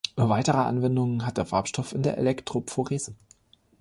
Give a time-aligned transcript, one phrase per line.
[0.15, 3.13] Weitere Anwendungen hat der Farbstoff in der Elektrophorese.